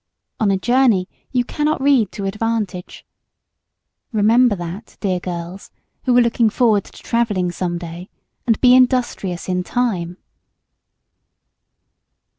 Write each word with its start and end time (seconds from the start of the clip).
On 0.39 0.49
a 0.49 0.57
journey 0.57 1.07
you 1.31 1.45
cannot 1.45 1.79
read 1.79 2.11
to 2.13 2.25
advantage. 2.25 3.05
Remember 4.11 4.55
that, 4.55 4.97
dear 4.99 5.19
girls, 5.19 5.69
who 6.05 6.17
are 6.17 6.21
looking 6.21 6.49
forward 6.49 6.85
to 6.85 7.03
travelling 7.03 7.51
some 7.51 7.77
day, 7.77 8.09
and 8.47 8.59
be 8.61 8.73
industrious 8.73 9.47
in 9.47 9.61
time. 9.63 10.17